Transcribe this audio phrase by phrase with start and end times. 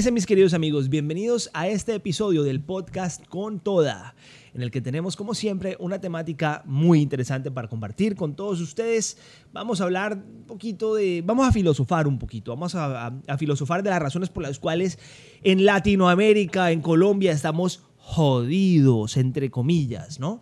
[0.00, 0.88] ¿Qué dicen mis queridos amigos?
[0.88, 4.14] Bienvenidos a este episodio del podcast Con Toda,
[4.54, 9.18] en el que tenemos como siempre una temática muy interesante para compartir con todos ustedes.
[9.52, 13.82] Vamos a hablar un poquito de, vamos a filosofar un poquito, vamos a, a filosofar
[13.82, 14.98] de las razones por las cuales
[15.42, 20.40] en Latinoamérica, en Colombia, estamos jodidos, entre comillas, ¿no?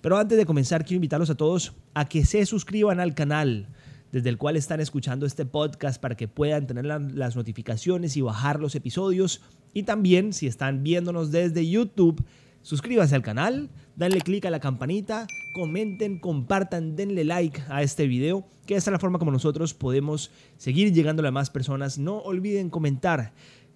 [0.00, 3.68] Pero antes de comenzar, quiero invitarlos a todos a que se suscriban al canal
[4.14, 8.60] desde el cual están escuchando este podcast para que puedan tener las notificaciones y bajar
[8.60, 9.42] los episodios.
[9.72, 12.24] Y también, si están viéndonos desde YouTube,
[12.62, 18.46] suscríbanse al canal, denle click a la campanita, comenten, compartan, denle like a este video,
[18.66, 21.98] que esta es la forma como nosotros podemos seguir llegando a más personas.
[21.98, 23.32] No olviden comentar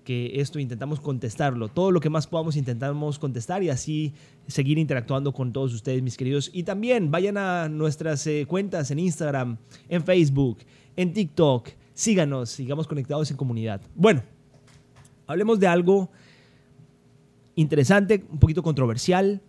[0.09, 1.69] que esto intentamos contestarlo.
[1.69, 4.15] Todo lo que más podamos intentamos contestar y así
[4.47, 6.49] seguir interactuando con todos ustedes, mis queridos.
[6.55, 10.61] Y también vayan a nuestras eh, cuentas en Instagram, en Facebook,
[10.97, 11.69] en TikTok.
[11.93, 13.83] Síganos, sigamos conectados en comunidad.
[13.95, 14.23] Bueno,
[15.27, 16.11] hablemos de algo
[17.55, 19.43] interesante, un poquito controversial,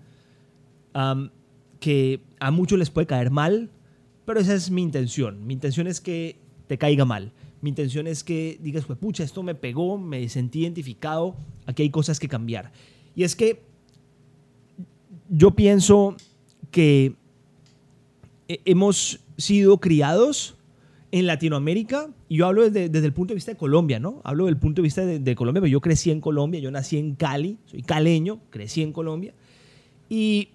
[1.79, 3.69] que a muchos les puede caer mal,
[4.25, 5.47] pero esa es mi intención.
[5.47, 6.37] Mi intención es que
[6.67, 7.31] te caiga mal.
[7.61, 11.89] Mi intención es que digas, pues pucha, esto me pegó, me sentí identificado, aquí hay
[11.89, 12.71] cosas que cambiar.
[13.15, 13.61] Y es que
[15.29, 16.15] yo pienso
[16.71, 17.15] que
[18.47, 20.55] hemos sido criados
[21.11, 24.21] en Latinoamérica, y yo hablo desde, el punto de vista de Colombia, ¿no?
[24.23, 27.15] Hablo del punto de vista de, Colombia, pero yo crecí en Colombia, yo nací en
[27.15, 29.33] Cali, soy caleño, crecí en Colombia,
[30.07, 30.49] y,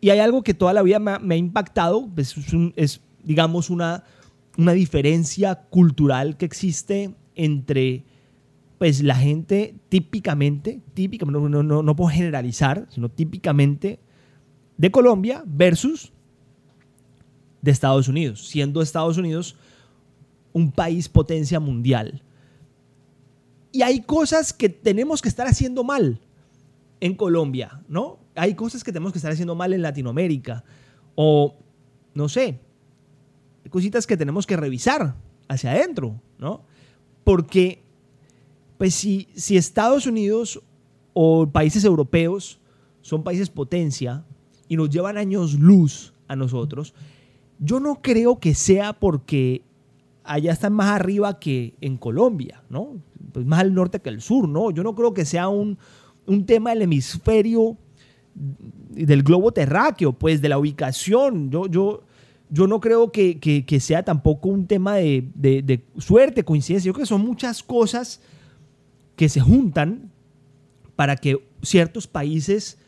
[0.00, 2.34] y hay algo que toda la vida me, ha impactado, pues,
[2.76, 4.04] es digamos, una,
[4.56, 8.04] una diferencia cultural que existe entre
[8.78, 14.00] pues la gente típicamente, típicamente no, no, no, puedo generalizar, sino típicamente
[14.76, 16.12] de Colombia versus
[17.62, 19.56] de Estados Unidos, siendo Estados Unidos
[20.52, 22.22] un país potencia mundial.
[23.72, 26.20] Y hay cosas que tenemos que estar haciendo mal
[27.00, 28.18] en Colombia, ¿no?
[28.34, 30.64] Hay cosas que tenemos que estar haciendo mal en Latinoamérica.
[31.14, 31.56] O,
[32.14, 32.60] no sé,
[33.70, 35.14] cositas que tenemos que revisar
[35.48, 36.62] hacia adentro, ¿no?
[37.24, 37.82] Porque,
[38.78, 40.62] pues si, si Estados Unidos
[41.12, 42.60] o países europeos
[43.02, 44.24] son países potencia
[44.68, 46.94] y nos llevan años luz a nosotros,
[47.58, 49.62] yo no creo que sea porque
[50.24, 52.96] allá están más arriba que en Colombia, ¿no?
[53.32, 54.70] Pues más al norte que al sur, ¿no?
[54.70, 55.78] Yo no creo que sea un,
[56.26, 57.76] un tema del hemisferio
[58.34, 61.50] del globo terráqueo, pues de la ubicación.
[61.50, 62.02] Yo, yo,
[62.48, 66.88] yo no creo que, sea tampoco un tema de, suerte, coincidencia.
[66.88, 68.20] Yo creo que son muchas cosas
[69.16, 70.10] que se juntan
[70.94, 72.78] para que ciertos países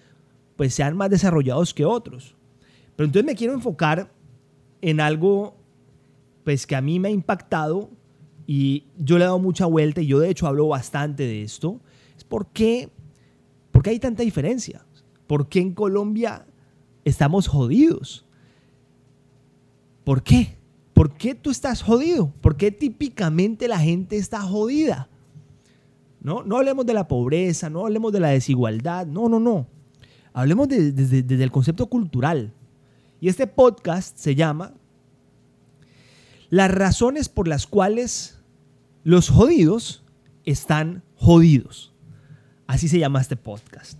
[0.57, 2.35] pues sean más desarrollados que otros.
[2.97, 4.13] Pero entonces me quiero enfocar
[4.81, 5.57] en algo
[6.45, 7.91] pues que a mí me ha impactado
[8.47, 11.81] y yo le he dado mucha vuelta y yo de hecho hablo bastante de esto.
[12.17, 12.91] Es por qué
[13.85, 14.85] hay tanta diferencia.
[15.27, 16.47] ¿Por qué en Colombia
[17.05, 18.28] estamos jodidos?
[20.09, 20.57] ¿Por qué?
[20.95, 22.33] ¿Por qué tú estás jodido?
[22.41, 25.11] ¿Por qué típicamente la gente está jodida?
[26.23, 29.67] No, no hablemos de la pobreza, no hablemos de la desigualdad, no, no, no.
[30.33, 32.55] Hablemos desde el concepto cultural.
[33.21, 34.73] Y este podcast se llama
[36.49, 38.39] Las razones por las cuales
[39.05, 40.05] los jodidos
[40.47, 41.93] están jodidos.
[42.67, 43.99] Así se llama este podcast.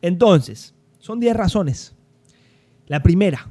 [0.00, 1.94] Entonces, son 10 razones.
[2.86, 3.50] La primera,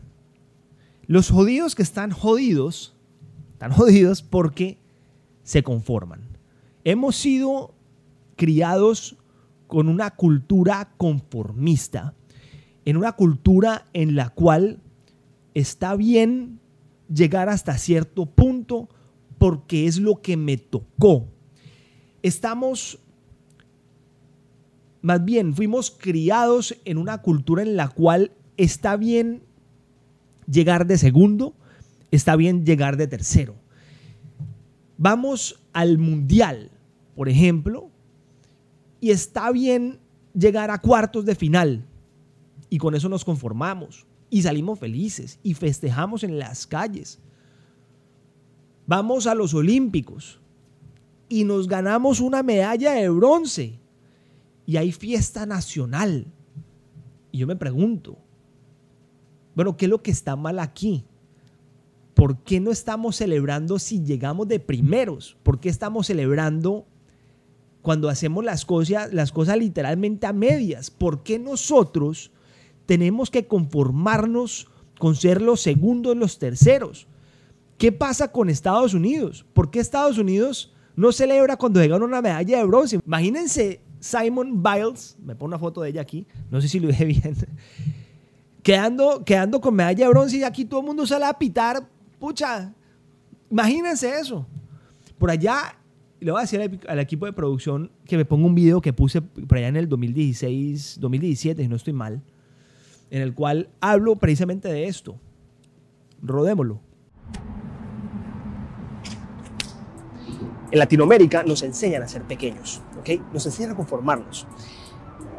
[1.08, 2.96] los jodidos que están jodidos,
[3.53, 4.78] están jodidos porque
[5.44, 6.22] se conforman.
[6.84, 7.74] Hemos sido
[8.36, 9.18] criados
[9.68, 12.13] con una cultura conformista,
[12.86, 14.80] en una cultura en la cual
[15.53, 16.59] está bien
[17.13, 18.89] llegar hasta cierto punto
[19.38, 21.27] porque es lo que me tocó.
[22.22, 23.00] Estamos,
[25.01, 29.44] más bien, fuimos criados en una cultura en la cual está bien
[30.48, 31.56] llegar de segundo,
[32.12, 33.56] está bien llegar de tercero.
[34.98, 36.72] Vamos al mundial,
[37.16, 37.90] por ejemplo,
[39.00, 40.00] y está bien
[40.34, 41.86] llegar a cuartos de final.
[42.69, 47.19] Y con eso nos conformamos y salimos felices y festejamos en las calles.
[48.88, 50.39] Vamos a los Olímpicos
[51.30, 53.80] y nos ganamos una medalla de bronce
[54.66, 56.25] y hay fiesta nacional.
[57.31, 58.18] Y yo me pregunto,
[59.55, 61.05] bueno, ¿qué es lo que está mal aquí?
[62.13, 65.38] ¿Por qué no estamos celebrando si llegamos de primeros?
[65.44, 66.85] ¿Por qué estamos celebrando
[67.81, 70.91] cuando hacemos las cosas, las cosas literalmente a medias?
[70.91, 72.31] ¿Por qué nosotros
[72.85, 74.67] tenemos que conformarnos
[75.00, 77.07] con ser los segundos, los terceros?
[77.77, 79.45] ¿Qué pasa con Estados Unidos?
[79.53, 83.00] ¿Por qué Estados Unidos no celebra cuando gana una medalla de bronce.
[83.05, 87.05] Imagínense Simon Biles, me pongo una foto de ella aquí, no sé si lo dije
[87.05, 87.35] bien,
[88.63, 91.86] quedando, quedando con medalla de bronce y aquí todo el mundo sale a pitar,
[92.18, 92.74] pucha,
[93.51, 94.48] imagínense eso.
[95.19, 95.77] Por allá,
[96.19, 99.21] le voy a decir al, equipo de producción que me ponga un video que puse
[99.21, 102.24] por allá en el 2016, 2017, si no estoy mal,
[103.12, 105.19] en el cual hablo precisamente de esto.
[106.21, 106.80] Rodémoslo.
[110.71, 113.31] En Latinoamérica nos enseñan a ser pequeños, ¿ok?
[113.31, 114.48] Nos enseñan a conformarnos.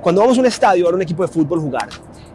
[0.00, 1.88] Cuando vamos a un estadio a un equipo de fútbol jugar,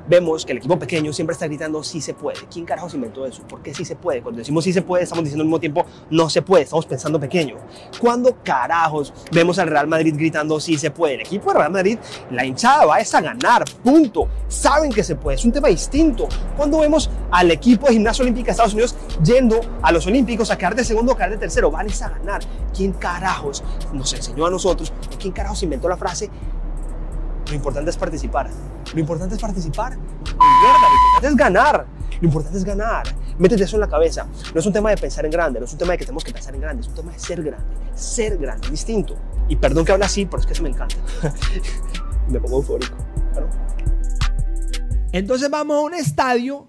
[0.10, 2.40] vemos que el equipo pequeño siempre está gritando sí se puede.
[2.52, 3.44] ¿Quién carajos inventó eso?
[3.44, 4.22] ¿Por qué sí se puede?
[4.22, 7.20] Cuando decimos sí se puede, estamos diciendo al mismo tiempo no se puede, estamos pensando
[7.20, 7.58] pequeño.
[8.00, 11.16] ¿Cuándo carajos vemos al Real Madrid gritando sí se puede?
[11.16, 12.00] El equipo de Real Madrid,
[12.32, 14.28] la hinchada va a ganar, punto.
[14.48, 16.28] Saben que se puede, es un tema distinto.
[16.58, 20.58] Cuando vemos al equipo de gimnasia olímpica de Estados Unidos yendo a los olímpicos a
[20.58, 22.42] quedar de segundo o quedar de tercero, van a ganar.
[22.76, 23.64] ¿Quién carajos
[23.94, 24.92] nos enseñó a nosotros?
[25.20, 26.30] ¿Quién carajos inventó la frase
[27.50, 28.50] lo importante es participar.
[28.94, 29.98] Lo importante es participar.
[29.98, 31.86] Mierda, lo importante es ganar.
[32.22, 33.04] Lo importante es ganar.
[33.38, 34.28] Métete eso en la cabeza.
[34.54, 36.24] No es un tema de pensar en grande, no es un tema de que tenemos
[36.24, 37.66] que pensar en grande, es un tema de ser grande.
[37.96, 39.16] Ser grande, distinto.
[39.48, 40.96] Y perdón que hable así, pero es que eso me encanta.
[42.30, 42.98] me pongo eufórico.
[45.12, 46.68] Entonces vamos a un estadio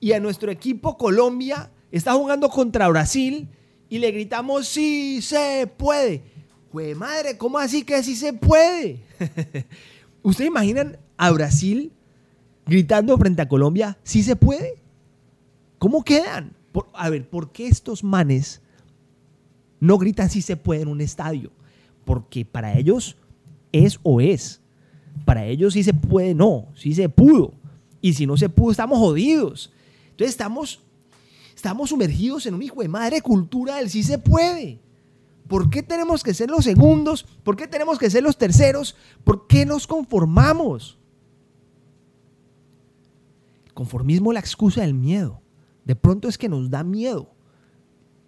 [0.00, 3.48] y a nuestro equipo Colombia está jugando contra Brasil
[3.88, 6.22] y le gritamos sí se puede.
[6.72, 9.04] Jue madre, ¿cómo así que sí se puede?
[10.22, 11.92] ¿Ustedes imaginan a Brasil
[12.66, 14.80] gritando frente a Colombia, sí se puede?
[15.78, 16.56] ¿Cómo quedan?
[16.94, 18.60] a ver, ¿por qué estos manes
[19.80, 21.50] no gritan si se puede en un estadio?
[22.04, 23.16] Porque para ellos
[23.72, 24.60] es o es.
[25.24, 27.52] Para ellos sí se puede, no, sí se pudo.
[28.00, 29.72] Y si no se pudo, estamos jodidos.
[30.10, 30.80] Entonces estamos,
[31.54, 34.78] estamos sumergidos en un hijo de madre cultura del sí se puede.
[35.48, 37.24] ¿Por qué tenemos que ser los segundos?
[37.42, 38.94] ¿Por qué tenemos que ser los terceros?
[39.24, 40.98] ¿Por qué nos conformamos?
[43.66, 45.40] El conformismo es la excusa del miedo.
[45.84, 47.32] De pronto es que nos da miedo.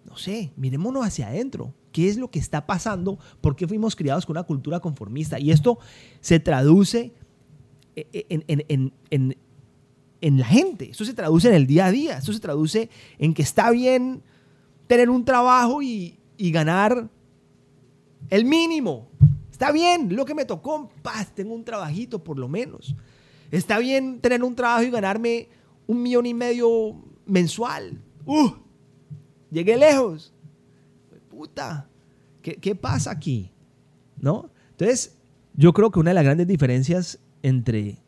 [0.03, 1.75] No sé, mirémonos hacia adentro.
[1.91, 3.19] ¿Qué es lo que está pasando?
[3.39, 5.39] ¿Por qué fuimos criados con una cultura conformista?
[5.39, 5.77] Y esto
[6.21, 7.13] se traduce
[7.95, 8.93] en,
[10.21, 10.89] en la gente.
[10.89, 12.17] Esto se traduce en el día a día.
[12.17, 12.89] Esto se traduce
[13.19, 14.23] en que está bien
[14.87, 17.07] tener un trabajo y, y ganar
[18.31, 19.07] el mínimo.
[19.51, 22.95] Está bien, lo que me tocó, paz, tengo un trabajito por lo menos.
[23.51, 25.49] Está bien tener un trabajo y ganarme
[25.85, 26.95] un millón y medio
[27.27, 28.01] mensual.
[28.25, 28.53] Uh,
[29.51, 30.33] llegué lejos.
[31.29, 31.87] Puta,
[32.41, 33.51] ¿qué, ¿qué pasa aquí?
[34.19, 34.49] ¿No?
[34.71, 35.15] Entonces,
[35.53, 37.99] yo creo que una de las grandes diferencias entre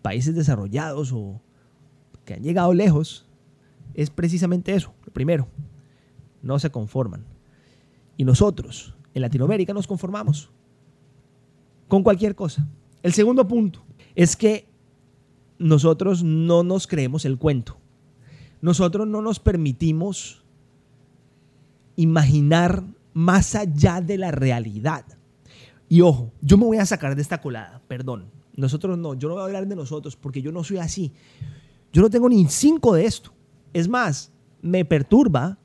[0.00, 1.42] países desarrollados o
[2.24, 3.26] que han llegado lejos
[3.92, 4.94] es precisamente eso.
[5.04, 5.46] Lo primero,
[6.40, 7.33] no se conforman.
[8.16, 10.50] Y nosotros, en Latinoamérica, nos conformamos
[11.88, 12.66] con cualquier cosa.
[13.02, 13.84] El segundo punto
[14.14, 14.66] es que
[15.58, 17.76] nosotros no nos creemos el cuento.
[18.60, 20.42] Nosotros no nos permitimos
[21.96, 25.04] imaginar más allá de la realidad.
[25.88, 28.30] Y ojo, yo me voy a sacar de esta colada, perdón.
[28.56, 31.12] Nosotros no, yo no voy a hablar de nosotros porque yo no soy así.
[31.92, 33.32] Yo no tengo ni cinco de esto.
[33.72, 35.58] Es más, me perturba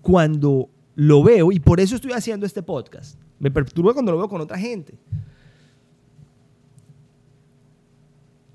[0.00, 3.18] cuando lo veo y por eso estoy haciendo este podcast.
[3.38, 4.98] Me perturba cuando lo veo con otra gente.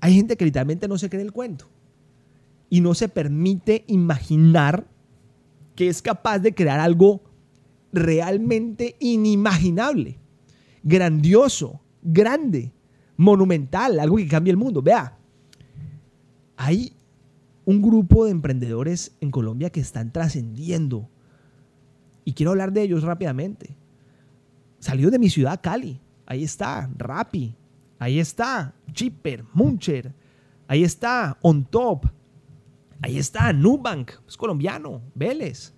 [0.00, 1.68] Hay gente que literalmente no se cree el cuento
[2.70, 4.86] y no se permite imaginar
[5.74, 7.22] que es capaz de crear algo
[7.92, 10.18] realmente inimaginable,
[10.82, 12.72] grandioso, grande,
[13.16, 14.82] monumental, algo que cambie el mundo.
[14.82, 15.18] Vea,
[16.56, 16.92] hay
[17.64, 21.08] un grupo de emprendedores en Colombia que están trascendiendo
[22.28, 23.74] y quiero hablar de ellos rápidamente.
[24.80, 25.98] Salió de mi ciudad, Cali.
[26.26, 27.56] Ahí está, Rappi.
[27.98, 30.12] Ahí está, Chipper, Muncher.
[30.66, 32.04] Ahí está, On Top.
[33.00, 34.10] Ahí está, Nubank.
[34.28, 35.72] Es colombiano, Vélez.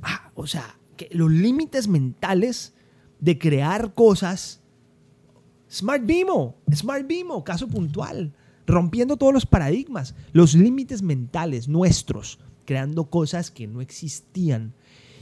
[0.00, 2.72] Ah, o sea, que los límites mentales
[3.18, 4.62] de crear cosas.
[5.68, 8.32] Smart Bimo, Smart Bimo, caso puntual.
[8.64, 14.74] Rompiendo todos los paradigmas, los límites mentales nuestros creando cosas que no existían.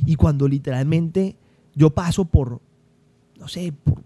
[0.04, 1.36] Y cuando literalmente
[1.76, 2.60] yo paso por,
[3.38, 4.02] no sé, por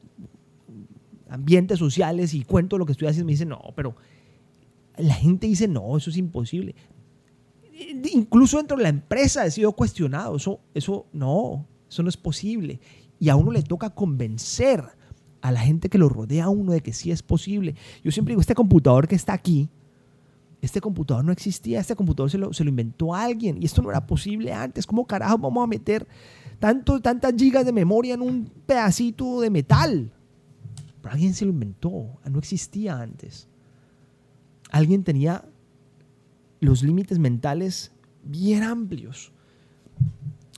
[1.30, 3.96] ambientes sociales y cuento lo que estoy haciendo, me dicen, no, pero
[4.98, 6.74] la gente dice, no, eso es imposible.
[8.12, 12.78] Incluso dentro de la empresa he sido cuestionado, eso, eso no, eso no es posible.
[13.18, 14.84] Y a uno le toca convencer
[15.40, 17.74] a la gente que lo rodea a uno de que sí es posible.
[18.04, 19.70] Yo siempre digo, este computador que está aquí,
[20.60, 24.52] este computador no existía, este computador se lo, inventó alguien y esto no era posible
[24.52, 24.86] antes.
[24.86, 26.06] ¿Cómo carajo vamos a meter
[26.58, 30.12] tanto, tantas gigas de memoria en un pedacito de metal?
[31.00, 33.48] Pero alguien se lo inventó, no existía antes.
[34.70, 35.44] Alguien tenía
[36.60, 39.32] los límites mentales bien amplios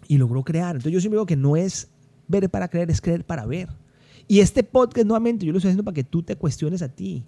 [0.08, 0.74] y logró crear.
[0.74, 1.88] Entonces yo siempre digo que no es
[2.26, 3.68] ver para creer, es creer para ver.
[4.26, 7.24] Y este podcast nuevamente yo lo estoy haciendo para que tú te cuestiones a ti.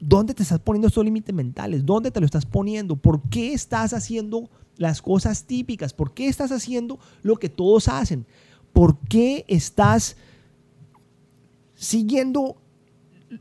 [0.00, 1.84] ¿Dónde te estás poniendo estos límites mentales?
[1.84, 2.96] ¿Dónde te lo estás poniendo?
[2.96, 5.92] ¿Por qué estás haciendo las cosas típicas?
[5.92, 8.26] ¿Por qué estás haciendo lo que todos hacen?
[8.72, 10.16] ¿Por qué estás
[11.74, 12.56] siguiendo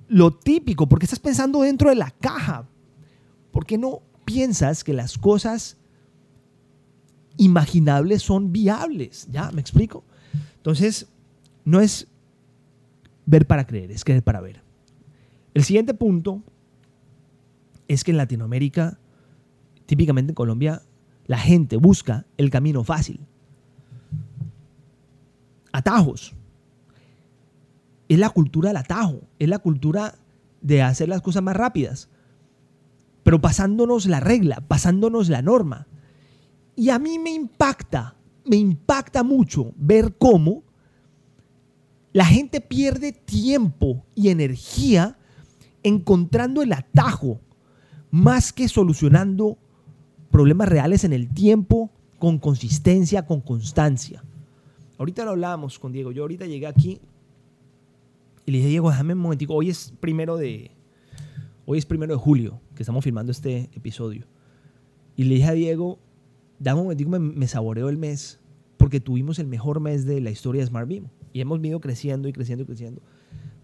[0.07, 0.87] lo típico?
[0.87, 2.67] ¿Por qué estás pensando dentro de la caja?
[3.51, 5.77] ¿Por qué no piensas que las cosas
[7.37, 9.27] imaginables son viables?
[9.31, 9.51] ¿Ya?
[9.51, 10.03] ¿Me explico?
[10.57, 11.07] Entonces,
[11.65, 12.07] no es
[13.25, 14.61] ver para creer, es creer para ver.
[15.53, 16.41] El siguiente punto
[17.87, 18.99] es que en Latinoamérica,
[19.85, 20.81] típicamente en Colombia,
[21.25, 23.19] la gente busca el camino fácil.
[25.71, 26.33] Atajos.
[28.09, 30.15] Es la cultura del atajo, es la cultura
[30.61, 32.09] de hacer las cosas más rápidas,
[33.23, 35.87] pero pasándonos la regla, pasándonos la norma.
[36.75, 40.63] Y a mí me impacta, me impacta mucho ver cómo
[42.11, 45.17] la gente pierde tiempo y energía
[45.83, 47.39] encontrando el atajo
[48.11, 49.57] más que solucionando
[50.31, 54.23] problemas reales en el tiempo con consistencia, con constancia.
[54.97, 56.11] Ahorita lo hablábamos con Diego.
[56.11, 57.01] Yo ahorita llegué aquí
[58.45, 59.53] y le dije, Diego, déjame un momentico.
[59.53, 60.71] Hoy es primero de,
[61.65, 64.25] hoy es primero de julio que estamos filmando este episodio.
[65.15, 65.99] Y le dije a Diego,
[66.59, 68.39] dame un momentico, me, me saboreo el mes
[68.77, 71.07] porque tuvimos el mejor mes de la historia de Smart Beam.
[71.33, 73.01] Y hemos venido creciendo y creciendo y creciendo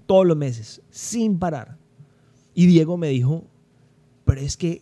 [0.05, 1.77] todos los meses, sin parar.
[2.59, 3.45] Y Diego me dijo,
[4.25, 4.81] pero es que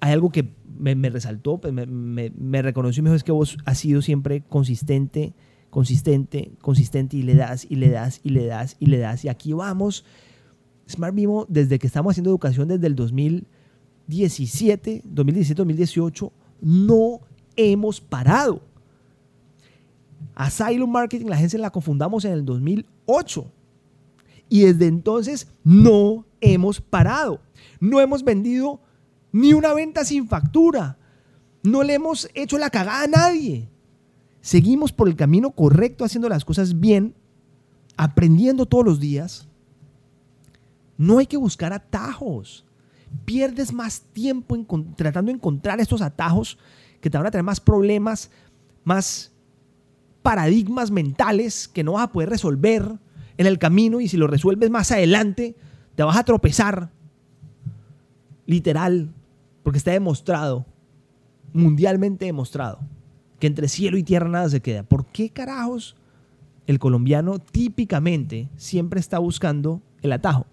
[0.00, 3.78] hay algo que me, resaltó, pues me, me, reconoció y me es que vos has
[3.78, 5.32] sido siempre consistente,
[5.70, 9.24] consistente, consistente y le das y le das y le das y le das.
[9.24, 10.04] Y aquí vamos.
[10.86, 17.20] Smart Vivo, desde que estamos haciendo educación desde el 2017, 2017-2018, no
[17.56, 18.60] hemos parado.
[20.34, 23.50] Asylum Marketing, la agencia la confundamos en el 2008.
[24.50, 27.40] Y desde entonces no hemos parado.
[27.80, 28.80] No hemos vendido
[29.32, 30.98] ni una venta sin factura.
[31.62, 33.70] No le hemos hecho la cagada a nadie.
[34.42, 37.14] Seguimos por el camino correcto, haciendo las cosas bien,
[37.96, 39.48] aprendiendo todos los días.
[40.98, 42.66] No hay que buscar atajos.
[43.24, 44.56] Pierdes más tiempo
[44.96, 46.58] tratando de encontrar estos atajos
[47.00, 48.30] que te van a traer más problemas,
[48.84, 49.32] más
[50.22, 52.98] paradigmas mentales que no vas a poder resolver
[53.36, 55.56] en el camino y si lo resuelves más adelante,
[55.94, 56.90] te vas a tropezar.
[58.46, 59.10] Literal,
[59.62, 60.66] porque está demostrado,
[61.52, 62.80] mundialmente demostrado,
[63.38, 64.82] que entre cielo y tierra nada se queda.
[64.82, 65.96] ¿Por qué carajos
[66.66, 70.46] el colombiano típicamente siempre está buscando el atajo?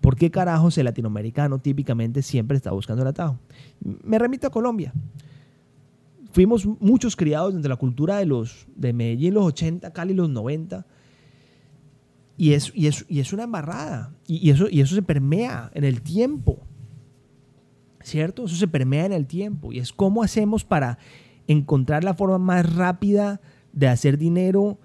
[0.00, 3.38] ¿Por qué carajos el latinoamericano típicamente siempre está buscando el atajo?
[3.80, 4.92] Me remito a Colombia
[6.32, 10.30] fuimos muchos criados dentro de la cultura de los de Medellín los 80, Cali los
[10.30, 10.84] 90.
[12.36, 14.14] Y es, y es, y es una embarrada.
[14.26, 16.66] Y, eso, y eso se permea en el tiempo.
[18.02, 18.44] ¿Cierto?
[18.44, 19.72] Eso se permea en el tiempo.
[19.72, 20.98] Y es cómo hacemos para
[21.46, 23.40] encontrar la forma más rápida
[23.72, 24.78] de hacer dinero,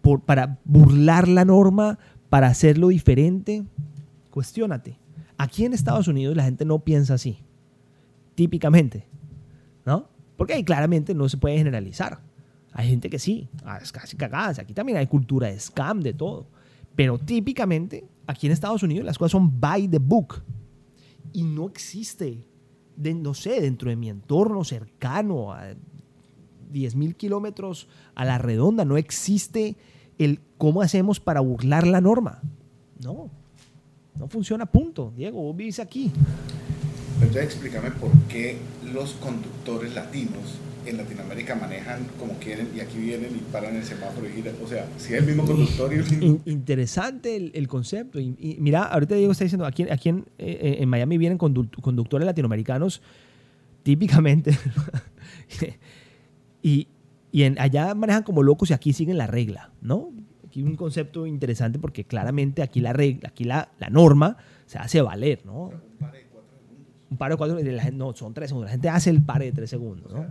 [0.00, 3.64] por, para burlar la norma, para hacerlo diferente.
[4.30, 4.98] Cuestiónate.
[5.36, 7.38] Aquí en Estados Unidos la gente no piensa así.
[8.34, 9.06] Típicamente.
[9.84, 10.08] ¿No?
[10.36, 12.20] Porque ahí claramente no se puede generalizar.
[12.72, 14.58] Hay gente que sí, ah, es casi cagadas.
[14.58, 16.46] Aquí también hay cultura de scam, de todo.
[16.94, 20.42] Pero típicamente, aquí en Estados Unidos las cosas son by the book.
[21.32, 22.46] Y no existe,
[22.96, 25.72] no sé, dentro de mi entorno cercano, a
[26.72, 29.76] 10.000 kilómetros a la redonda, no existe
[30.18, 32.42] el cómo hacemos para burlar la norma.
[33.02, 33.30] No,
[34.18, 35.12] no funciona, punto.
[35.16, 36.10] Diego, vos vivís aquí.
[37.14, 38.58] Entonces explícame por qué
[38.92, 44.28] los conductores latinos en Latinoamérica manejan como quieren y aquí vienen y paran el semáforo
[44.28, 44.54] y giran.
[44.64, 46.40] O sea, si es el mismo conductor y el mismo...
[46.44, 48.20] Interesante el, concepto.
[48.20, 53.02] Y, mira, ahorita Diego está diciendo, aquí, aquí en, eh, en Miami vienen conductores latinoamericanos
[53.82, 54.56] típicamente.
[56.62, 56.88] y
[57.32, 60.10] y en, allá manejan como locos y aquí siguen la regla, ¿no?
[60.46, 64.36] Aquí un concepto interesante porque claramente aquí la regla, aquí la, la norma
[64.66, 65.72] se hace valer, ¿no?
[67.12, 68.68] Un paro de cuatro segundos, no, son tres segundos.
[68.68, 70.12] La gente hace el pare de tres segundos.
[70.12, 70.26] ¿no?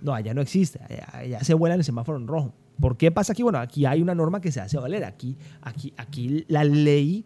[0.00, 0.80] no, allá no existe.
[1.12, 2.54] Allá, se vuela en el semáforo en rojo.
[2.80, 3.42] ¿Por qué pasa aquí?
[3.42, 5.04] Bueno, aquí hay una norma que se hace valer.
[5.04, 7.24] Aquí, aquí, aquí la ley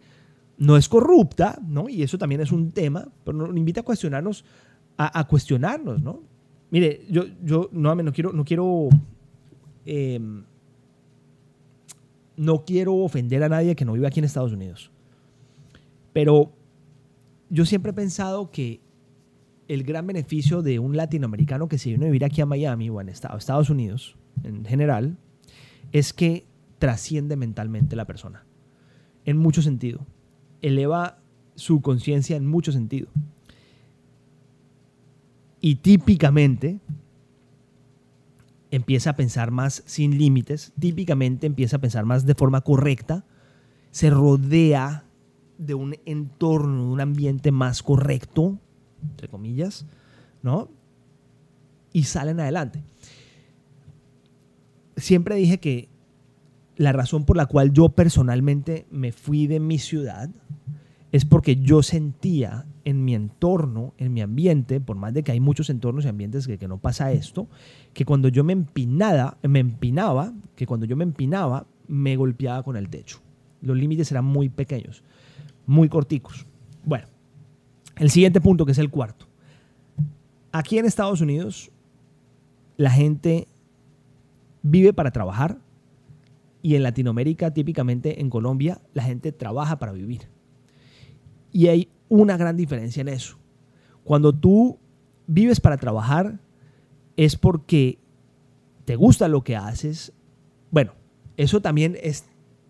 [0.57, 1.87] no es corrupta, ¿no?
[1.87, 4.43] Y eso también es un tema, pero nos invita a cuestionarnos,
[4.97, 6.21] a, cuestionarnos, ¿no?
[6.71, 8.89] Mire, yo, yo no, no quiero, no quiero,
[9.85, 10.43] em,
[12.37, 14.91] no quiero ofender a nadie que no vive aquí en Estados Unidos,
[16.11, 16.51] pero
[17.49, 18.81] yo siempre he pensado que
[19.67, 23.01] el gran beneficio de un latinoamericano que se viene a vivir aquí a Miami o
[23.01, 25.17] en Estados Unidos en general
[25.91, 26.45] es que
[26.79, 28.45] trasciende mentalmente la persona,
[29.25, 30.05] en mucho sentido.
[30.61, 31.19] Eleva
[31.55, 33.09] su conciencia en mucho sentido.
[35.61, 36.79] Y típicamente
[38.71, 43.25] empieza a pensar más sin límites, típicamente empieza a pensar más de forma correcta,
[43.91, 45.03] se rodea
[45.59, 48.57] de un entorno, de un ambiente más correcto,
[49.11, 49.85] entre comillas,
[50.41, 50.69] ¿no?
[51.93, 52.81] Y salen adelante.
[54.97, 55.89] Siempre dije que
[56.77, 60.29] la razón por la cual yo personalmente me fui de mi ciudad
[61.11, 65.39] es porque yo sentía en mi entorno, en mi ambiente, por más de que hay
[65.39, 67.47] muchos entornos y ambientes que, que no pasa esto,
[67.93, 72.77] que cuando yo me empinaba, me empinaba, que cuando yo me empinaba, me golpeaba con
[72.77, 73.19] el techo.
[73.61, 75.03] Los límites eran muy pequeños,
[75.69, 76.47] muy corticos.
[76.83, 77.07] Bueno,
[77.97, 79.27] el siguiente punto, que es el cuarto.
[80.51, 81.69] Aquí en Estados Unidos,
[82.75, 83.47] la gente
[84.63, 85.59] vive para trabajar
[86.63, 90.21] y en Latinoamérica, típicamente en Colombia, la gente trabaja para vivir.
[91.51, 93.37] Y hay una gran diferencia en eso.
[94.03, 94.79] Cuando tú
[95.27, 96.39] vives para trabajar
[97.15, 97.99] es porque
[98.85, 100.13] te gusta lo que haces.
[100.71, 100.93] Bueno,
[101.37, 102.25] eso también es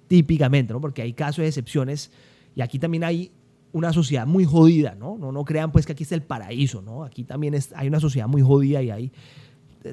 [0.09, 0.81] típicamente, ¿no?
[0.81, 2.11] Porque hay casos de excepciones
[2.59, 3.31] y aquí también hay
[3.71, 5.17] una sociedad muy jodida, ¿no?
[5.17, 7.05] No, crean pues que aquí está el paraíso, ¿no?
[7.05, 9.11] Aquí también hay una sociedad muy jodida y hay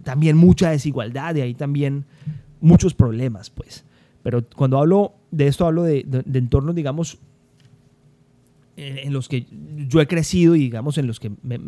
[0.02, 2.06] también mucha desigualdad y hay también
[2.60, 3.84] muchos problemas, pues.
[4.24, 7.18] Pero cuando hablo de esto, hablo de, entornos, digamos,
[8.74, 9.46] en, los que
[9.86, 11.58] yo he crecido y, digamos, en los que me,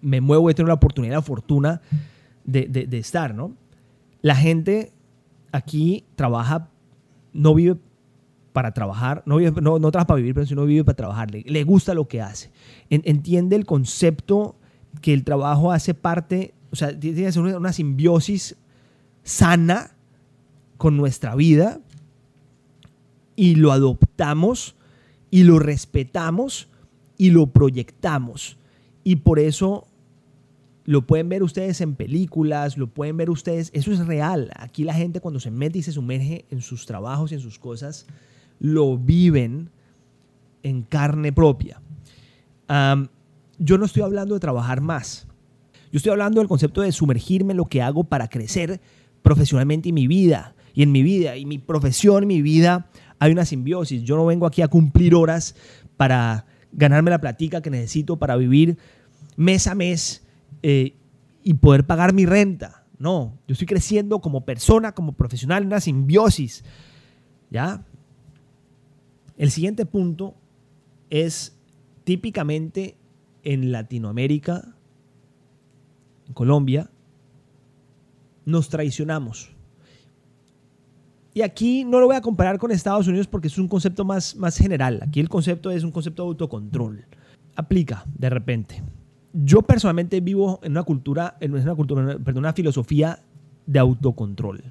[0.00, 1.82] me, muevo, he tenido la oportunidad, la fortuna
[2.46, 3.54] de, de, estar, ¿no?
[4.22, 4.92] La gente
[5.52, 6.70] aquí trabaja,
[7.34, 7.76] no vive
[8.58, 11.94] para trabajar, no, no, no, trabaja para vivir, pero sino vive para trabajar, le, gusta
[11.94, 12.50] lo que hace,
[12.90, 14.56] entiende el concepto
[15.00, 18.56] que el trabajo hace parte, o sea, tiene que ser una, simbiosis
[19.22, 19.92] sana
[20.76, 21.78] con nuestra vida
[23.36, 24.74] y lo adoptamos
[25.30, 26.68] y lo respetamos
[27.16, 28.58] y lo proyectamos.
[29.04, 29.86] Y por eso
[30.84, 34.50] lo pueden ver ustedes en películas, lo pueden ver ustedes, eso es real.
[34.56, 37.60] Aquí la gente cuando se mete y se sumerge en sus trabajos y en sus
[37.60, 38.04] cosas,
[38.58, 39.70] lo viven
[40.62, 41.80] en carne propia.
[43.58, 45.26] yo no estoy hablando de trabajar más.
[45.90, 48.80] Yo estoy hablando del concepto de sumergirme en lo que hago para crecer
[49.22, 50.54] profesionalmente en mi vida.
[50.74, 54.02] Y en mi vida, y mi profesión, mi vida, hay una simbiosis.
[54.04, 55.56] Yo no vengo aquí a cumplir horas
[55.96, 58.78] para ganarme la platica que necesito para vivir
[59.36, 60.24] mes a mes
[60.62, 60.94] eh,
[61.42, 62.84] y poder pagar mi renta.
[62.98, 66.64] No, yo estoy creciendo como persona, como profesional, una simbiosis.
[67.50, 67.84] ¿Ya?
[69.38, 70.34] El siguiente punto
[71.10, 71.56] es
[72.02, 72.96] típicamente
[73.44, 74.74] en Latinoamérica,
[76.26, 76.90] en Colombia,
[78.44, 79.54] nos traicionamos.
[81.34, 84.34] Y aquí no lo voy a comparar con Estados Unidos porque es un concepto más,
[84.34, 84.98] más general.
[85.02, 87.04] Aquí el concepto es un concepto de autocontrol.
[87.54, 88.82] Aplica de repente.
[89.32, 93.20] Yo personalmente vivo en una cultura, en una cultura, perdón, una filosofía
[93.66, 94.64] de autocontrol.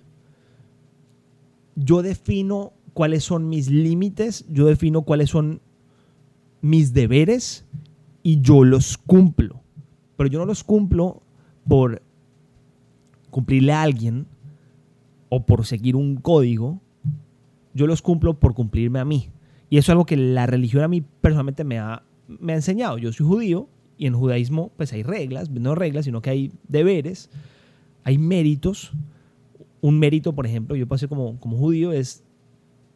[1.75, 5.62] Yo defino cuáles son mis límites, yo defino cuáles son
[6.62, 7.63] mis deberes
[8.23, 9.62] y yo los cumplo.
[10.15, 11.21] Pero yo no los cumplo
[11.67, 12.01] por
[13.29, 14.25] cumplirle a alguien
[15.29, 16.81] o por seguir un código,
[17.75, 19.29] yo los cumplo por cumplirme a mí.
[19.69, 22.97] Y eso es algo que la religión a mí personalmente me ha, me ha enseñado.
[22.97, 27.29] Yo soy judío y en judaísmo pues hay reglas, no reglas, sino que hay deberes,
[28.03, 28.91] hay méritos.
[29.81, 32.23] Un mérito, por ejemplo, yo puedo ser como, como judío, es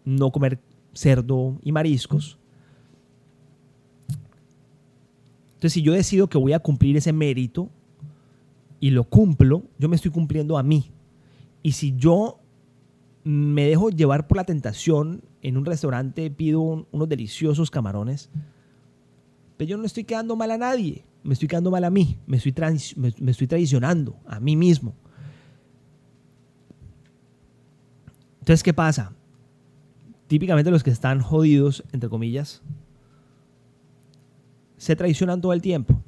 [0.06, 0.60] no comer
[0.94, 2.38] cerdo y mariscos.
[5.54, 7.70] Entonces, si yo decido que voy a cumplir ese mérito
[8.80, 10.92] y lo cumplo, yo me estoy cumpliendo a mí.
[11.62, 12.40] Y si yo
[13.24, 19.70] me dejo llevar por la tentación en un restaurante, pido unos deliciosos camarones, pero pues
[19.70, 22.54] yo no estoy quedando mal a nadie, me estoy quedando mal a mí, me estoy,
[22.96, 24.96] me estoy traicionando a mí mismo.
[28.40, 29.14] Entonces, ¿qué pasa?
[30.32, 32.62] Típicamente los que están jodidos, entre comillas,
[34.78, 36.02] se traicionan todo el tiempo.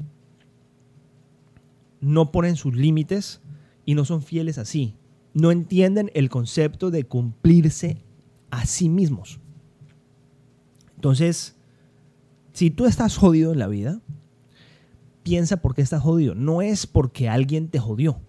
[1.99, 3.41] No ponen sus límites
[3.83, 4.95] y no son fieles así.
[5.33, 7.97] No entienden el concepto de cumplirse
[8.49, 9.41] a sí mismos.
[10.95, 11.57] Entonces,
[12.53, 13.99] Si tú estás jodido en la vida,
[15.23, 16.33] piensa por qué estás jodido.
[16.33, 18.21] No es porque alguien te jodió.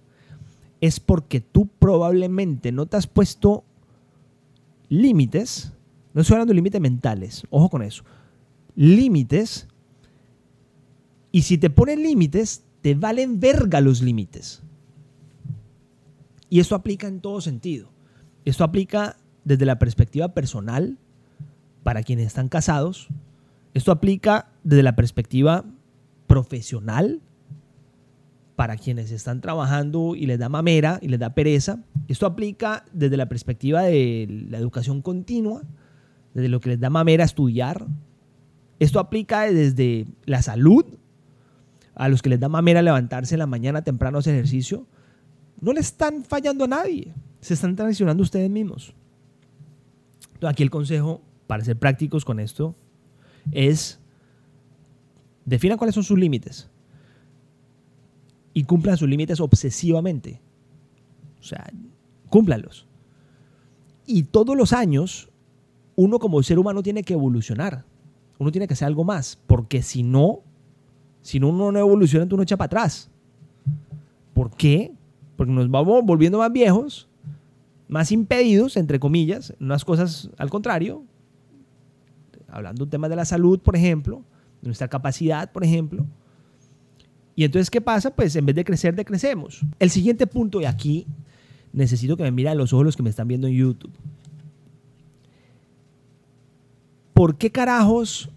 [0.80, 3.62] Es porque tú probablemente no te has puesto
[4.88, 5.70] límites.
[6.14, 7.44] No estoy hablando de límites mentales.
[7.50, 8.05] Ojo con eso.
[8.77, 9.68] Límites.
[11.33, 14.62] Y si te ponen límites, te valen verga los límites.
[16.48, 17.90] Y esto aplica en todo sentido.
[18.44, 20.98] Esto aplica desde la perspectiva personal
[21.83, 23.09] para quienes están casados.
[23.74, 25.64] Esto aplica desde la perspectiva
[26.27, 27.20] profesional
[28.55, 31.83] para quienes están trabajando y les da mamera y les da pereza.
[32.07, 35.62] Esto aplica desde la perspectiva de la educación continua,
[36.35, 37.87] desde lo que les da mamera estudiar.
[38.81, 40.85] Esto aplica desde la salud,
[41.94, 44.87] a los que les da mamera levantarse en la mañana temprano a hacer ejercicio.
[45.61, 48.94] No le están fallando a nadie, se están traicionando ustedes mismos.
[50.42, 52.75] aquí el consejo, para ser prácticos con esto,
[53.53, 54.01] es
[55.44, 56.68] definan cuáles son sus límites
[58.53, 60.40] y cumplan sus límites obsesivamente.
[61.40, 61.70] O sea,
[62.31, 62.87] cúmplanlos.
[64.07, 65.29] Y todos los años,
[65.96, 67.85] uno como ser humano tiene que evolucionar.
[68.38, 70.40] Uno tiene que hacer algo más, porque si no,
[71.22, 73.11] si uno no evoluciona, entonces uno echa para atrás.
[74.33, 74.92] ¿Por qué?
[75.37, 77.09] Porque nos vamos volviendo más viejos,
[77.88, 81.04] más impedidos, entre comillas, unas cosas al contrario,
[82.48, 84.24] hablando de un tema de la salud, por ejemplo,
[84.61, 86.04] de nuestra capacidad, por ejemplo.
[87.37, 88.14] Y entonces, ¿qué pasa?
[88.14, 89.64] Pues en vez de crecer, decrecemos.
[89.78, 91.07] El siguiente punto, y aquí
[91.72, 93.92] necesito que me miren los ojos los que me están viendo en YouTube.
[97.14, 98.29] ¿Por qué carajos,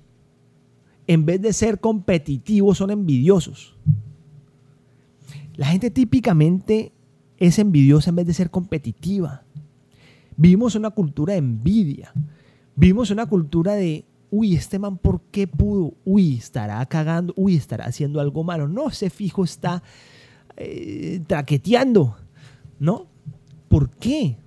[1.07, 3.75] en vez de ser competitivos, son envidiosos?
[5.55, 6.91] La gente típicamente
[7.37, 9.43] es envidiosa en vez de ser competitiva.
[10.37, 12.13] Vivimos una cultura de envidia.
[12.75, 15.95] Vivimos una cultura de, uy, este man, ¿por qué pudo?
[16.05, 18.67] Uy, estará cagando, uy, estará haciendo algo malo.
[18.67, 19.81] No, ese fijo está
[20.55, 22.15] eh, traqueteando,
[22.79, 23.07] ¿no?
[23.67, 24.37] ¿Por qué?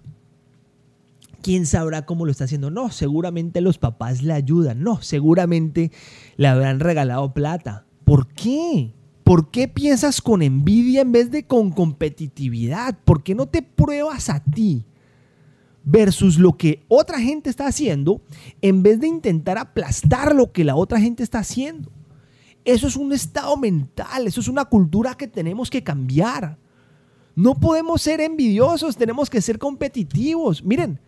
[1.42, 2.70] ¿Quién sabrá cómo lo está haciendo?
[2.70, 4.82] No, seguramente los papás le ayudan.
[4.82, 5.90] No, seguramente
[6.36, 7.86] le habrán regalado plata.
[8.04, 8.94] ¿Por qué?
[9.24, 12.98] ¿Por qué piensas con envidia en vez de con competitividad?
[13.04, 14.84] ¿Por qué no te pruebas a ti?
[15.84, 18.20] versus lo que otra gente está haciendo
[18.60, 21.90] en vez de intentar aplastar lo que la otra gente está haciendo.
[22.64, 26.58] Eso es un estado mental, eso es una cultura que tenemos que cambiar.
[27.34, 30.62] No podemos ser envidiosos, tenemos que ser competitivos.
[30.62, 31.00] Miren,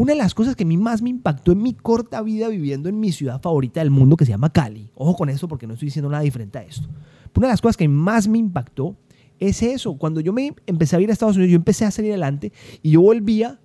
[0.00, 2.88] una de las cosas que a mí más me impactó en mi corta vida viviendo
[2.88, 5.74] en mi ciudad favorita del mundo, que se llama Cali, ojo con eso porque no
[5.74, 6.88] estoy diciendo nada diferente a esto.
[7.36, 8.96] Una de las cosas que más me impactó
[9.38, 9.98] es eso.
[9.98, 12.50] Cuando yo me empecé a ir a Estados Unidos, yo empecé a salir adelante
[12.82, 13.60] y yo volvía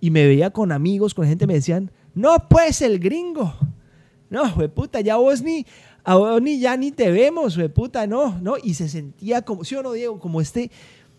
[0.00, 3.54] y me veía con amigos, con gente, me decían, no, pues el gringo.
[4.30, 5.66] No, puta, ya vos ni,
[6.04, 8.54] a vos ni ya ni te vemos, puta, no, no.
[8.62, 10.18] Y se sentía como, ¿sí o no, Diego?
[10.20, 10.70] Como este,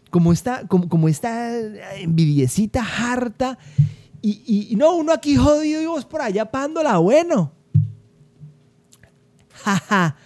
[0.09, 1.59] como esta, como, como esta
[1.99, 3.59] envidiecita harta.
[4.29, 7.53] Y, no, uno aquí jodido y vos por allá pándola bueno.
[9.63, 10.17] Jaja.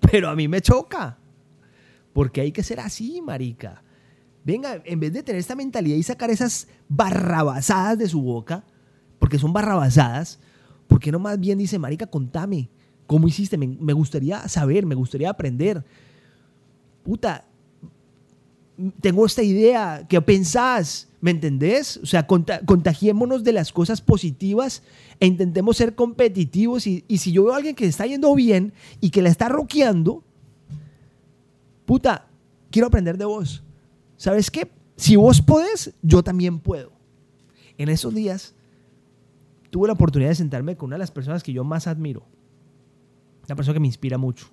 [0.00, 1.16] Pero a mí me choca.
[2.12, 3.80] Porque hay que ser así, marica.
[4.42, 8.64] Venga, en vez de tener esta mentalidad y sacar esas barrabasadas de su boca,
[9.20, 10.40] porque son barrabasadas,
[10.88, 12.70] ¿por qué no más bien dice, marica, contame,
[13.06, 13.56] ¿cómo hiciste?
[13.56, 15.84] Me, gustaría saber, me gustaría aprender.
[17.04, 17.44] Puta,
[19.00, 21.08] tengo esta idea, ¿qué pensás?
[21.20, 21.98] ¿Me entendés?
[21.98, 24.82] O sea, contagiémonos de las cosas positivas
[25.20, 26.86] e intentemos ser competitivos.
[26.86, 30.22] Y, si yo veo a alguien que está yendo bien y que la está roqueando,
[31.86, 32.28] puta,
[32.70, 33.62] quiero aprender de vos.
[34.16, 34.70] ¿Sabes qué?
[34.96, 36.92] Si vos podés, yo también puedo.
[37.78, 38.54] En esos días
[39.70, 42.26] tuve la oportunidad de sentarme con una de las personas que yo más admiro.
[43.46, 44.46] Una persona que me inspira mucho.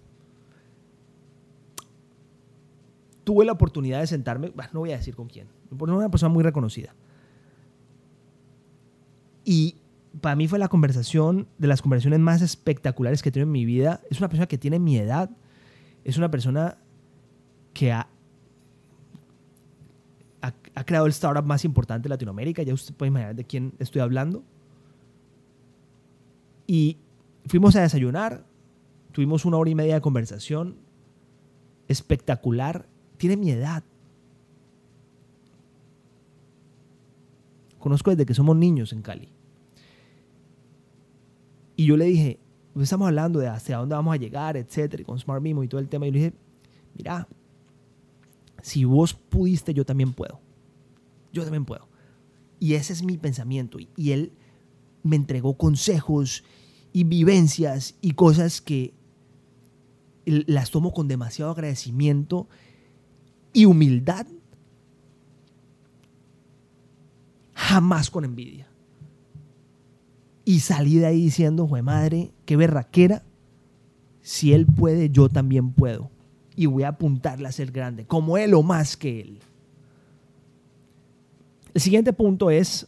[3.32, 6.94] Tuve la oportunidad de sentarme, no voy a decir con quién, una persona muy reconocida.
[9.46, 9.78] Y
[10.20, 13.64] para mí fue la conversación, de las conversaciones más espectaculares que he tenido en mi
[13.64, 14.02] vida.
[14.10, 15.30] Es una persona que tiene mi edad,
[16.04, 16.78] es una persona
[17.74, 18.10] que ha,
[20.42, 22.64] ha, creado el startup más importante de Latinoamérica.
[22.64, 24.44] Ya usted puede imaginar de quién estoy hablando.
[26.68, 26.98] Y
[27.46, 28.44] fuimos a desayunar,
[29.14, 30.76] tuvimos una hora y media de conversación
[31.88, 32.91] espectacular.
[33.22, 33.84] Tiene mi edad.
[37.78, 39.30] Conozco desde que somos niños en Cali.
[41.76, 42.40] Y yo le dije,
[42.74, 45.68] pues estamos hablando de hacia dónde vamos a llegar, etcétera, y con Smart Mimo y
[45.68, 46.08] todo el tema.
[46.08, 46.34] Y le dije,
[46.98, 47.28] mira,
[48.64, 50.40] si vos pudiste, yo también puedo.
[51.32, 51.88] Yo también puedo.
[52.60, 53.78] Y ese es mi pensamiento.
[53.78, 54.32] Y, él
[55.04, 56.44] me entregó consejos
[56.92, 58.96] y vivencias y cosas que
[60.26, 62.48] las tomo con demasiado agradecimiento
[63.54, 64.26] y humildad,
[67.54, 68.68] jamás con envidia.
[70.46, 73.24] Y salí de ahí diciendo, jue madre, qué berraquera,
[74.22, 76.10] si él puede, yo también puedo.
[76.56, 79.40] Y voy a apuntarle a ser grande, como él o más que él.
[81.74, 82.88] El siguiente punto es,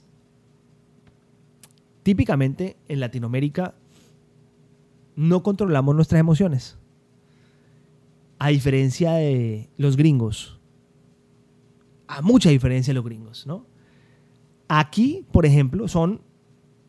[2.04, 3.74] típicamente en Latinoamérica
[5.16, 6.78] no controlamos nuestras emociones.
[8.44, 10.60] A diferencia de los gringos.
[12.08, 13.66] A mucha diferencia de los gringos, ¿no?
[14.68, 16.20] Aquí, por ejemplo, son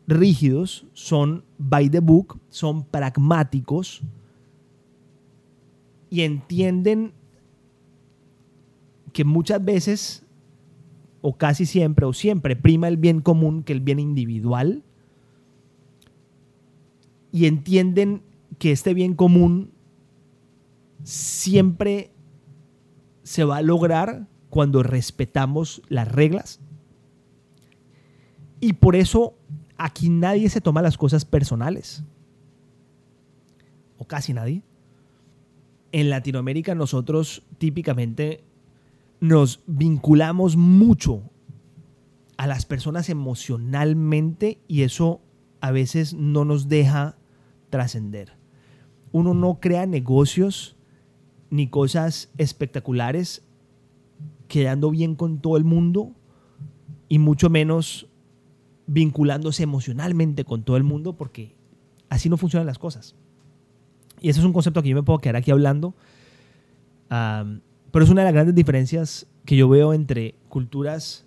[0.05, 4.01] rígidos, son by the book, son pragmáticos
[6.09, 7.13] y entienden
[9.13, 10.25] que muchas veces,
[11.21, 14.83] o casi siempre, o siempre, prima el bien común que el bien individual
[17.31, 18.23] y entienden
[18.59, 19.71] que este bien común
[21.05, 22.11] siempre
[23.23, 26.59] se va a lograr cuando respetamos las reglas.
[28.59, 29.37] Y por eso
[29.77, 32.03] aquí nadie se toma las cosas personales.
[33.97, 34.63] O casi nadie.
[35.91, 38.43] En Latinoamérica nosotros típicamente
[39.19, 41.21] nos vinculamos mucho
[42.37, 45.21] a las personas emocionalmente y eso
[45.61, 47.15] a veces no nos deja
[47.69, 48.33] trascender.
[49.11, 50.75] Uno no crea negocios
[51.55, 53.43] ni cosas espectaculares
[54.47, 56.13] quedando bien con todo el mundo
[57.07, 58.07] y mucho menos
[58.87, 61.55] vinculándose emocionalmente con todo el mundo porque
[62.09, 63.15] así no funcionan las cosas.
[64.21, 65.95] Y ese es un concepto que yo me puedo quedar aquí hablando,
[67.09, 71.25] pero es una de las grandes diferencias que yo veo entre culturas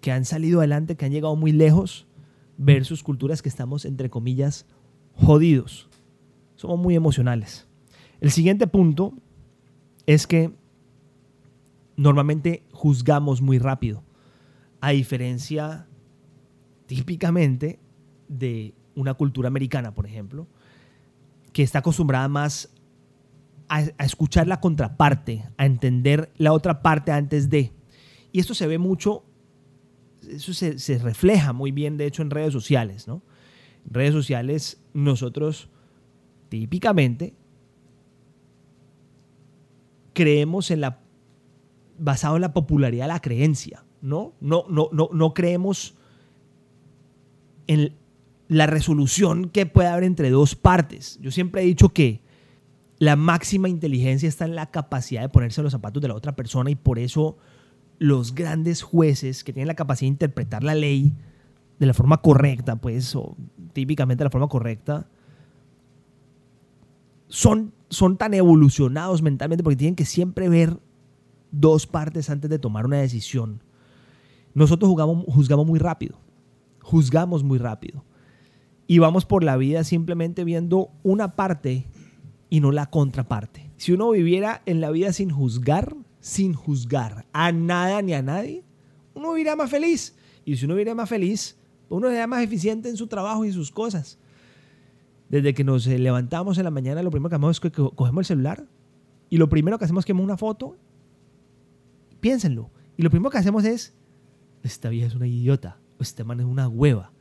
[0.00, 2.06] que han salido adelante, que han llegado muy lejos,
[2.58, 4.66] versus culturas que estamos, entre comillas,
[5.14, 5.88] jodidos.
[6.54, 7.66] Somos muy emocionales.
[8.20, 9.12] El siguiente punto
[10.06, 10.52] es que
[11.96, 14.04] normalmente juzgamos muy rápido,
[14.80, 15.86] a diferencia
[16.86, 17.80] típicamente
[18.28, 20.46] de una cultura americana, por ejemplo,
[21.52, 22.70] que está acostumbrada más
[23.68, 27.72] a, escuchar la contraparte, a entender la otra parte antes de.
[28.32, 29.24] Y esto se ve mucho,
[30.28, 33.22] eso se, refleja muy bien, de hecho, en redes sociales, ¿no?
[33.88, 35.68] redes sociales nosotros
[36.48, 37.34] típicamente
[40.16, 41.02] creemos en la
[41.98, 44.32] basado en la popularidad de la creencia, ¿no?
[44.40, 45.94] No, no, no, no creemos
[47.66, 47.94] en
[48.48, 51.18] la resolución que puede haber entre dos partes.
[51.20, 52.22] Yo siempre he dicho que
[52.98, 56.70] la máxima inteligencia está en la capacidad de ponerse los zapatos de la otra persona
[56.70, 57.36] y por eso
[57.98, 61.12] los grandes jueces que tienen la capacidad de interpretar la ley
[61.78, 63.36] de la forma correcta, pues, o
[63.72, 65.08] típicamente de la forma correcta,
[67.28, 70.80] son, son tan evolucionados mentalmente porque tienen que siempre ver
[71.50, 73.62] dos partes antes de tomar una decisión.
[74.54, 76.18] Nosotros jugamos, juzgamos muy rápido,
[76.82, 78.04] juzgamos muy rápido.
[78.86, 81.86] Y vamos por la vida simplemente viendo una parte
[82.48, 83.70] y no la contraparte.
[83.76, 88.64] Si uno viviera en la vida sin juzgar, sin juzgar a nada ni a nadie,
[89.14, 90.16] uno viviría más feliz.
[90.44, 91.56] Y si uno viviera más feliz,
[91.88, 94.18] uno sea más eficiente en su trabajo y sus cosas.
[95.28, 98.24] Desde que nos levantamos en la mañana, lo primero que hacemos es que cogemos el
[98.26, 98.66] celular
[99.28, 100.76] y lo primero que hacemos es que una foto.
[102.20, 102.70] Piénsenlo.
[102.96, 103.94] Y lo primero que hacemos es,
[104.62, 107.12] esta vieja es una idiota, este man es una hueva.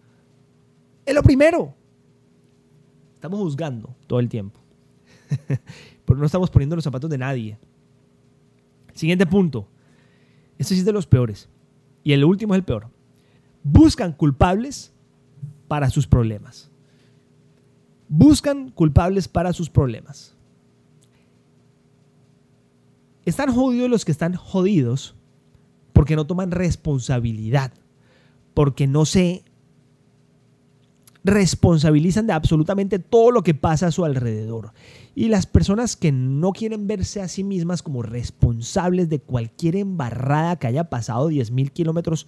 [1.05, 1.75] Es lo primero.
[3.13, 4.59] Estamos juzgando todo el tiempo.
[6.05, 7.57] Pero no estamos poniendo los zapatos de nadie.
[8.93, 9.67] Siguiente punto.
[10.57, 11.49] Este sí es de los peores.
[12.03, 12.89] Y el último es el peor
[13.65, 14.93] buscan culpables
[15.67, 16.71] para sus problemas.
[18.17, 20.33] Buscan culpables para sus problemas.
[23.25, 25.15] Están jodidos los que están jodidos
[25.91, 27.73] porque no toman responsabilidad,
[28.53, 29.43] porque no se
[31.25, 34.71] responsabilizan de absolutamente todo lo que pasa a su alrededor.
[35.13, 40.55] Y las personas que no quieren verse a sí mismas como responsables de cualquier embarrada
[40.55, 42.27] que haya pasado 10.000 kilómetros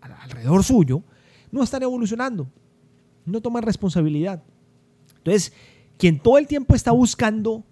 [0.00, 1.04] alrededor suyo,
[1.52, 2.48] no están evolucionando,
[3.24, 4.42] no toman responsabilidad.
[5.18, 5.52] Entonces,
[5.98, 7.64] quien todo el tiempo está buscando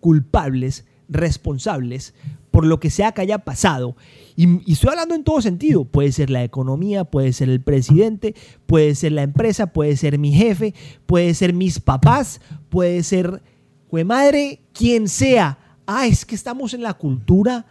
[0.00, 2.14] culpables, responsables
[2.50, 3.96] por lo que sea que haya pasado,
[4.36, 8.34] y, estoy hablando en todo sentido, puede ser la economía, puede ser el presidente,
[8.66, 10.74] puede ser la empresa, puede ser mi jefe,
[11.06, 13.42] puede ser mis papás, puede ser,
[13.90, 15.58] fue madre, quien sea.
[15.86, 17.66] Ah, es que estamos en la cultura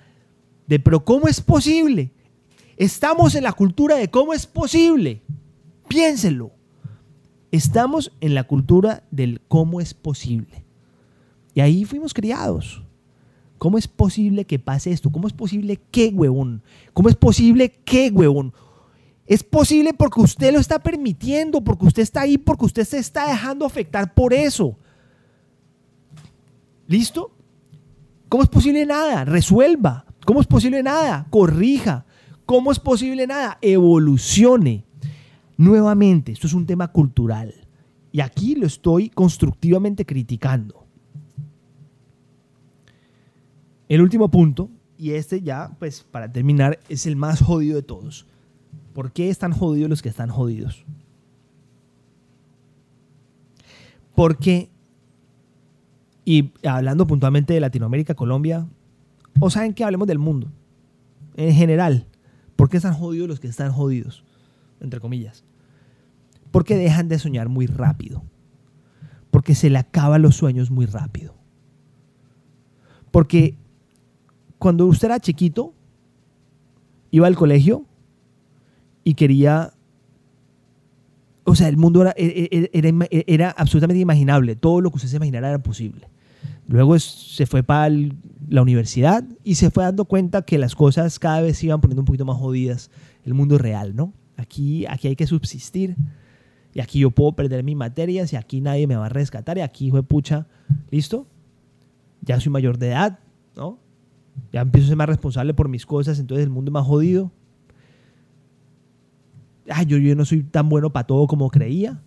[0.68, 2.12] de, pero ¿cómo es posible?
[2.78, 5.22] Estamos en la cultura de cómo es posible.
[5.88, 6.52] Piénsenlo.
[7.52, 10.64] Estamos en la cultura del cómo es posible.
[11.54, 12.84] Y ahí fuimos criados.
[13.58, 15.12] ¿Cómo es posible que pase esto?
[15.12, 16.64] ¿Cómo es posible qué, huevón?
[16.94, 18.54] ¿Cómo es posible qué, huevón?
[19.28, 23.30] Es posible porque usted lo está permitiendo, porque usted está ahí, porque usted se está
[23.30, 24.78] dejando afectar por eso.
[26.88, 27.32] ¿Listo?
[28.30, 29.26] ¿Cómo es posible nada?
[29.26, 30.06] Resuelva.
[30.26, 31.28] ¿Cómo es posible nada?
[31.30, 32.06] Corrija.
[32.46, 33.58] ¿Cómo es posible nada?
[33.62, 34.84] Evolucione.
[35.62, 37.54] Nuevamente, esto es un tema cultural.
[38.12, 40.88] Y aquí lo estoy constructivamente criticando.
[43.88, 48.26] El último punto, y este ya, pues para terminar, es el más jodido de todos.
[48.96, 50.84] ¿Por qué están jodidos los que están jodidos?
[54.16, 54.72] Porque,
[56.26, 58.68] y hablando puntualmente de Latinoamérica, Colombia,
[59.40, 60.52] o saben que hablemos del mundo,
[61.36, 62.08] en general,
[62.56, 64.24] ¿por qué están jodidos los que están jodidos?
[64.80, 65.46] Entre comillas.
[66.52, 68.24] Porque dejan de soñar muy rápido.
[69.32, 71.34] Porque se le acaban los sueños muy rápido.
[73.12, 73.58] Porque
[74.58, 75.74] cuando usted era chiquito,
[77.12, 77.86] iba al colegio
[79.04, 79.74] y quería...
[81.44, 84.56] O sea, el mundo era, e, e, e, era, absolutamente imaginable.
[84.56, 86.08] Todo lo que usted se imaginara era posible.
[86.68, 87.94] Luego se fue para
[88.48, 92.02] la universidad y se fue dando cuenta que las cosas cada vez se iban poniendo
[92.02, 92.92] un poquito más jodidas.
[93.26, 94.14] El mundo real, ¿no?
[94.38, 95.96] Aquí, aquí hay que subsistir
[96.74, 99.62] y aquí yo puedo perder mis materias y aquí nadie me va a rescatar y
[99.62, 100.48] aquí, hijo de pucha,
[100.90, 101.28] ¿listo?
[102.22, 103.20] Ya soy mayor de edad,
[103.56, 103.80] ¿no?
[104.54, 107.32] Ya empiezo a ser más responsable por mis cosas, entonces el mundo es más jodido.
[109.70, 112.02] Ay, yo, yo no soy tan bueno para todo como creía.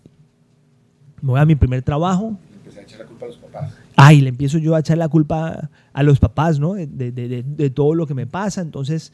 [1.21, 2.37] Me voy a mi primer trabajo.
[2.57, 3.73] Empecé a echar la culpa a los papás.
[3.95, 6.73] Ay, le empiezo yo a echar la culpa a los papás, ¿no?
[6.73, 8.61] De, de, de, de todo lo que me pasa.
[8.61, 9.13] Entonces,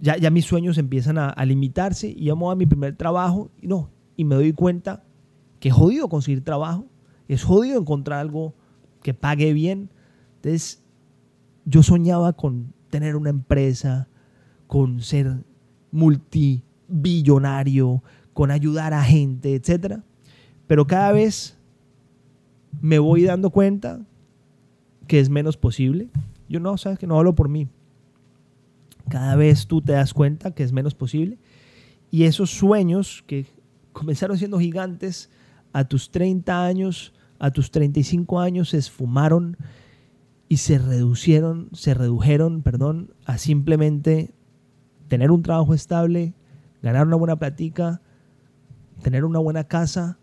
[0.00, 2.96] ya, ya mis sueños empiezan a, a limitarse y yo me voy a mi primer
[2.96, 3.88] trabajo y no,
[4.20, 5.02] y me doy cuenta
[5.60, 6.84] que es jodido conseguir trabajo,
[7.26, 8.52] es jodido encontrar algo
[9.02, 9.88] que pague bien.
[10.36, 10.84] Entonces,
[11.64, 14.08] yo soñaba con tener una empresa,
[14.66, 15.42] con ser
[15.90, 18.02] multibillonario,
[18.34, 20.00] con ayudar a gente, etc.
[20.66, 21.56] Pero cada vez
[22.82, 24.04] me voy dando cuenta
[25.06, 26.10] que es menos posible.
[26.46, 27.68] Yo no, sabes que no hablo por mí.
[29.08, 31.38] Cada vez tú te das cuenta que es menos posible.
[32.10, 33.46] Y esos sueños que
[33.92, 35.30] comenzaron siendo gigantes,
[35.72, 39.56] a tus 30 años, a tus 35 años se esfumaron
[40.48, 44.34] y se reducieron, se redujeron, perdón, a simplemente
[45.08, 46.34] tener un trabajo estable,
[46.82, 48.02] ganar una buena platica,
[49.02, 50.18] tener una buena casa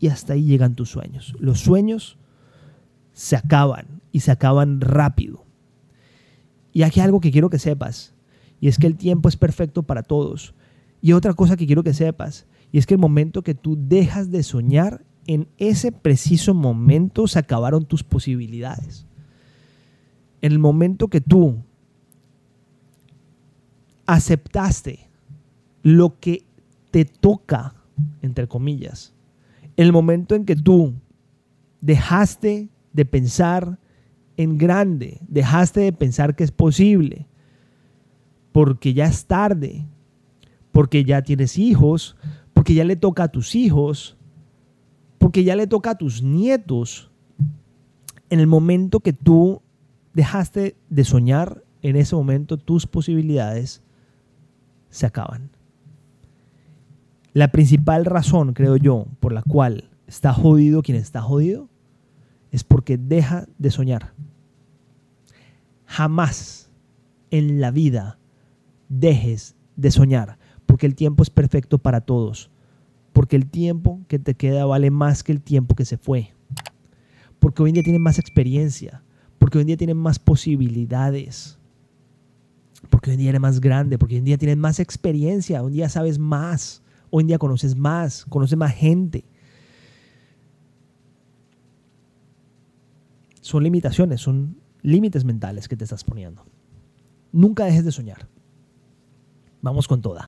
[0.00, 1.34] y hasta ahí llegan tus sueños.
[1.38, 2.18] Los sueños
[3.12, 5.44] se acaban y se acaban rápido.
[6.72, 8.14] Y aquí hay algo que quiero que sepas,
[8.60, 10.54] y es que el tiempo es perfecto para todos.
[11.00, 14.32] Y otra cosa que quiero que sepas, y es que el momento que tú dejas
[14.32, 19.06] de soñar, en ese preciso momento se acabaron tus posibilidades.
[20.40, 21.62] El momento que tú
[24.06, 25.08] aceptaste
[25.84, 26.46] lo que
[26.90, 27.76] te toca,
[28.22, 29.14] entre comillas,
[29.76, 30.94] el momento en que tú
[31.80, 33.78] dejaste de pensar
[34.36, 37.28] en grande, dejaste de pensar que es posible,
[38.50, 39.86] porque ya es tarde,
[40.72, 42.16] porque ya tienes hijos,
[42.64, 44.16] porque ya le toca a tus hijos,
[45.18, 47.10] porque ya le toca a tus nietos.
[48.30, 49.60] En el momento que tú
[50.14, 53.82] dejaste de soñar, en ese momento tus posibilidades
[54.88, 55.50] se acaban.
[57.34, 61.68] La principal razón, creo yo, por la cual está jodido quien está jodido,
[62.50, 64.14] es porque deja de soñar.
[65.84, 66.70] Jamás
[67.30, 68.18] en la vida
[68.88, 72.50] dejes de soñar porque el tiempo es perfecto para todos,
[73.14, 76.34] porque el tiempo que te queda vale más que el tiempo que se fue,
[77.38, 79.02] porque hoy en día tienes más experiencia,
[79.38, 81.56] porque hoy en día tienes más posibilidades,
[82.90, 85.68] porque hoy en día eres más grande, porque hoy en día tienes más experiencia, hoy
[85.68, 89.24] en día sabes más, hoy en día conoces más, conoces más gente.
[93.40, 96.44] Son limitaciones, son límites mentales que te estás poniendo.
[97.30, 98.26] Nunca dejes de soñar.
[99.62, 100.26] Vamos con toda.